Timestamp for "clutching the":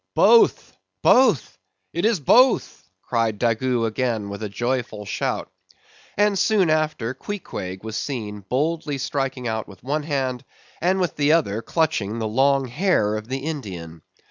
11.61-12.27